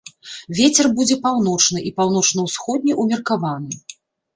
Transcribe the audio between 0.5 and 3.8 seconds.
Вецер будзе паўночны і паўночна-ўсходні ўмеркаваны.